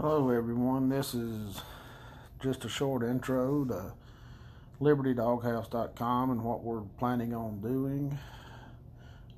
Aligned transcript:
Hello, 0.00 0.30
everyone. 0.30 0.88
This 0.90 1.12
is 1.12 1.60
just 2.40 2.64
a 2.64 2.68
short 2.68 3.02
intro 3.02 3.64
to 3.64 3.92
LibertyDawghouse.com 4.80 6.30
and 6.30 6.44
what 6.44 6.62
we're 6.62 6.82
planning 7.00 7.34
on 7.34 7.60
doing. 7.60 8.16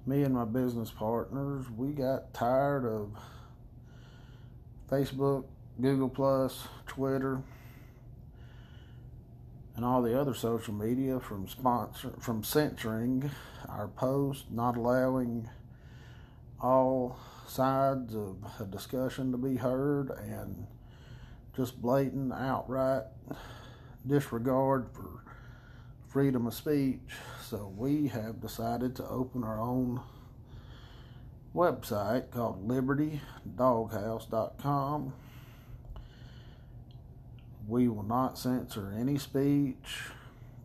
Me 0.05 0.23
and 0.23 0.35
my 0.35 0.45
business 0.45 0.91
partners, 0.91 1.65
we 1.75 1.93
got 1.93 2.35
tired 2.35 2.85
of 2.85 3.11
Facebook, 4.91 5.47
Google 5.81 6.11
Plus, 6.11 6.69
Twitter, 6.87 7.41
and 9.77 9.83
all 9.83 10.03
the 10.03 10.21
other 10.21 10.35
social 10.35 10.75
media 10.75 11.21
from 11.21 11.49
sponsor 11.49 12.13
from 12.21 12.45
censoring 12.45 13.31
our 13.67 13.89
posts, 13.89 14.45
not 14.51 14.77
allowing 14.77 15.49
all 16.61 17.19
sides 17.51 18.15
of 18.15 18.37
a 18.61 18.65
discussion 18.65 19.33
to 19.33 19.39
be 19.39 19.57
heard 19.57 20.11
and 20.11 20.69
just 21.57 21.83
blatant, 21.83 22.33
outright 22.33 23.03
disregard 24.07 24.87
for 24.93 25.25
freedom 26.09 26.47
of 26.47 26.55
speech. 26.55 27.01
So 27.43 27.75
we 27.77 28.07
have 28.09 28.41
decided 28.41 28.97
to 28.97 29.07
open 29.09 29.45
our 29.45 29.61
own 29.61 30.01
website 31.55 32.31
called 32.31 32.67
libertydawghouse.com. 32.67 35.13
We 37.69 37.89
will 37.89 38.05
not 38.05 38.39
censor 38.39 38.95
any 38.99 39.19
speech 39.19 40.01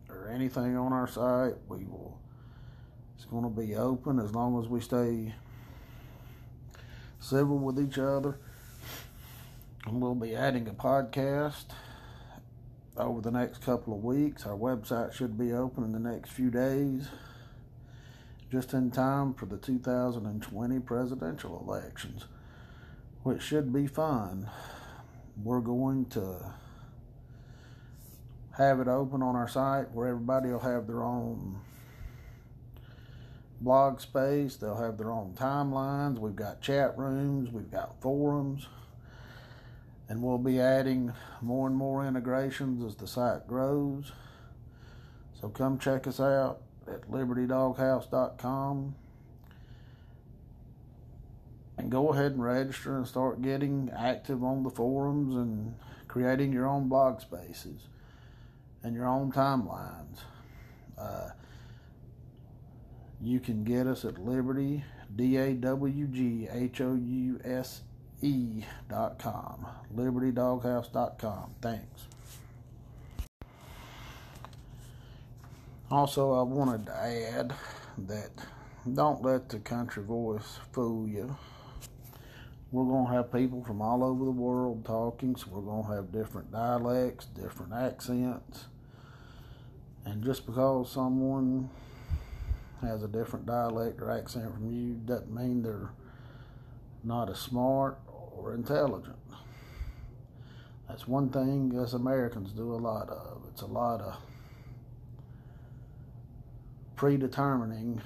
or 0.08 0.28
anything 0.28 0.74
on 0.76 0.92
our 0.92 1.06
site. 1.06 1.54
We 1.68 1.84
will 1.84 2.18
it's 3.16 3.24
going 3.24 3.44
to 3.44 3.50
be 3.50 3.74
open 3.74 4.20
as 4.20 4.34
long 4.34 4.62
as 4.62 4.68
we 4.68 4.80
stay 4.80 5.34
civil 7.26 7.58
with 7.58 7.80
each 7.80 7.98
other. 7.98 8.38
And 9.84 10.00
we'll 10.00 10.14
be 10.14 10.34
adding 10.34 10.68
a 10.68 10.72
podcast 10.72 11.66
over 12.96 13.20
the 13.20 13.30
next 13.30 13.62
couple 13.62 13.94
of 13.94 14.04
weeks. 14.04 14.46
Our 14.46 14.56
website 14.56 15.12
should 15.12 15.36
be 15.38 15.52
open 15.52 15.84
in 15.84 15.92
the 15.92 15.98
next 15.98 16.30
few 16.30 16.50
days, 16.50 17.08
just 18.50 18.72
in 18.72 18.90
time 18.90 19.34
for 19.34 19.46
the 19.46 19.56
2020 19.56 20.80
presidential 20.80 21.64
elections, 21.66 22.26
which 23.22 23.42
should 23.42 23.72
be 23.72 23.86
fun. 23.86 24.48
We're 25.42 25.60
going 25.60 26.06
to 26.10 26.52
have 28.56 28.80
it 28.80 28.88
open 28.88 29.22
on 29.22 29.36
our 29.36 29.48
site 29.48 29.90
where 29.92 30.08
everybody 30.08 30.48
will 30.48 30.60
have 30.60 30.86
their 30.86 31.02
own 31.02 31.60
blog 33.60 34.00
space. 34.00 34.56
They'll 34.56 34.76
have 34.76 34.98
their 34.98 35.10
own 35.10 35.34
timelines. 35.34 36.18
We've 36.18 36.36
got 36.36 36.60
chat 36.60 36.96
rooms. 36.96 37.50
We've 37.50 37.70
got 37.70 38.00
forums. 38.00 38.66
And 40.08 40.22
we'll 40.22 40.38
be 40.38 40.60
adding 40.60 41.12
more 41.40 41.66
and 41.66 41.76
more 41.76 42.06
integrations 42.06 42.84
as 42.84 42.94
the 42.96 43.06
site 43.06 43.46
grows. 43.48 44.12
So 45.40 45.48
come 45.48 45.78
check 45.78 46.06
us 46.06 46.20
out 46.20 46.60
at 46.86 47.10
libertydawghouse.com 47.10 48.94
and 51.78 51.90
go 51.90 52.08
ahead 52.08 52.32
and 52.32 52.42
register 52.42 52.96
and 52.96 53.06
start 53.06 53.42
getting 53.42 53.90
active 53.96 54.42
on 54.42 54.62
the 54.62 54.70
forums 54.70 55.34
and 55.34 55.74
creating 56.08 56.52
your 56.52 56.66
own 56.66 56.88
blog 56.88 57.20
spaces 57.20 57.88
and 58.82 58.94
your 58.94 59.06
own 59.06 59.30
timelines. 59.32 60.20
Uh, 60.96 61.30
you 63.26 63.40
can 63.40 63.64
get 63.64 63.88
us 63.88 64.04
at 64.04 64.18
Liberty, 64.18 64.84
D 65.16 65.36
A 65.36 65.52
W 65.54 66.06
G 66.06 66.48
H 66.50 66.80
O 66.80 66.94
U 66.94 67.40
S 67.44 67.82
E 68.22 68.62
dot 68.88 69.18
com. 69.18 69.66
LibertyDawghouse.com. 69.96 71.54
Thanks. 71.60 72.06
Also, 75.90 76.34
I 76.34 76.42
wanted 76.42 76.86
to 76.86 76.92
add 76.92 77.52
that 78.06 78.30
don't 78.94 79.22
let 79.22 79.48
the 79.48 79.58
country 79.58 80.04
voice 80.04 80.58
fool 80.72 81.08
you. 81.08 81.36
We're 82.70 82.84
going 82.84 83.06
to 83.06 83.12
have 83.12 83.32
people 83.32 83.64
from 83.64 83.82
all 83.82 84.04
over 84.04 84.24
the 84.24 84.30
world 84.30 84.84
talking, 84.84 85.34
so 85.34 85.46
we're 85.50 85.62
going 85.62 85.84
to 85.86 85.92
have 85.94 86.12
different 86.12 86.52
dialects, 86.52 87.26
different 87.26 87.72
accents. 87.72 88.66
And 90.04 90.22
just 90.22 90.46
because 90.46 90.92
someone 90.92 91.70
has 92.82 93.02
a 93.02 93.08
different 93.08 93.46
dialect 93.46 94.00
or 94.00 94.10
accent 94.10 94.52
from 94.52 94.70
you 94.70 94.94
doesn't 95.06 95.34
mean 95.34 95.62
they're 95.62 95.90
not 97.02 97.30
as 97.30 97.38
smart 97.38 97.98
or 98.06 98.54
intelligent. 98.54 99.16
That's 100.88 101.08
one 101.08 101.30
thing 101.30 101.76
us 101.78 101.94
Americans 101.94 102.52
do 102.52 102.74
a 102.74 102.76
lot 102.76 103.08
of. 103.08 103.42
It's 103.50 103.62
a 103.62 103.66
lot 103.66 104.00
of 104.00 104.16
predetermining 106.96 108.00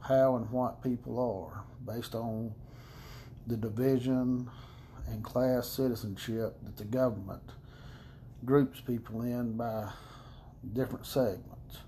how 0.00 0.36
and 0.36 0.50
what 0.50 0.82
people 0.82 1.18
are 1.18 1.64
based 1.84 2.14
on 2.14 2.54
the 3.46 3.56
division 3.56 4.48
and 5.08 5.24
class 5.24 5.68
citizenship 5.68 6.56
that 6.64 6.76
the 6.76 6.84
government 6.84 7.42
groups 8.44 8.80
people 8.80 9.22
in 9.22 9.56
by 9.56 9.88
different 10.72 11.06
segments 11.06 11.78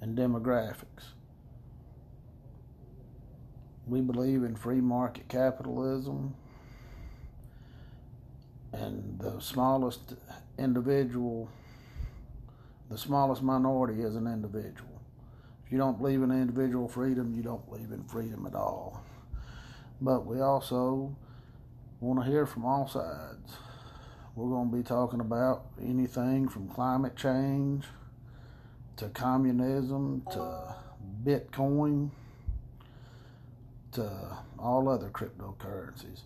and 0.00 0.16
demographics. 0.16 1.12
We 3.86 4.00
believe 4.00 4.44
in 4.44 4.56
free 4.56 4.80
market 4.80 5.28
capitalism, 5.28 6.34
and 8.72 9.18
the 9.18 9.40
smallest 9.40 10.14
individual, 10.58 11.48
the 12.88 12.98
smallest 12.98 13.42
minority 13.42 14.02
is 14.02 14.16
an 14.16 14.26
individual. 14.26 15.00
If 15.64 15.72
you 15.72 15.78
don't 15.78 15.98
believe 15.98 16.22
in 16.22 16.30
individual 16.30 16.88
freedom, 16.88 17.34
you 17.34 17.42
don't 17.42 17.68
believe 17.68 17.90
in 17.92 18.04
freedom 18.04 18.46
at 18.46 18.54
all. 18.54 19.02
But 20.00 20.24
we 20.24 20.40
also 20.40 21.14
want 22.00 22.24
to 22.24 22.30
hear 22.30 22.46
from 22.46 22.64
all 22.64 22.88
sides. 22.88 23.56
We're 24.34 24.48
going 24.48 24.70
to 24.70 24.76
be 24.76 24.82
talking 24.82 25.20
about 25.20 25.66
anything 25.80 26.48
from 26.48 26.68
climate 26.68 27.16
change 27.16 27.84
to 29.00 29.08
communism 29.08 30.22
to 30.30 30.74
Bitcoin 31.24 32.10
to 33.92 34.36
all 34.58 34.90
other 34.90 35.08
cryptocurrencies. 35.08 36.20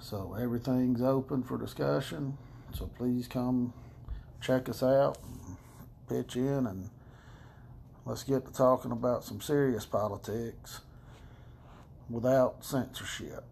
So 0.00 0.36
everything's 0.40 1.00
open 1.00 1.44
for 1.44 1.56
discussion. 1.56 2.36
So 2.74 2.90
please 2.98 3.28
come 3.28 3.72
check 4.40 4.68
us 4.68 4.82
out, 4.82 5.18
pitch 6.08 6.34
in, 6.34 6.66
and 6.66 6.90
let's 8.04 8.24
get 8.24 8.44
to 8.46 8.52
talking 8.52 8.90
about 8.90 9.22
some 9.22 9.40
serious 9.40 9.86
politics 9.86 10.80
without 12.10 12.64
censorship. 12.64 13.44